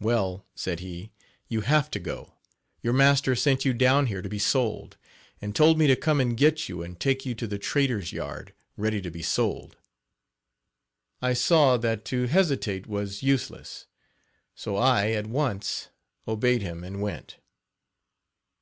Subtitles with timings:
[0.00, 1.12] "Well," said he,
[1.46, 2.32] "you have got to go.
[2.82, 4.96] Your master sent you down here to be sold,
[5.38, 8.54] and told me to come and get you and take you to the trader's yard,
[8.78, 9.76] ready to be sold."
[11.20, 13.86] I saw that to hesitate was useless;
[14.54, 15.90] so I at once
[16.26, 17.36] obeyed him and went.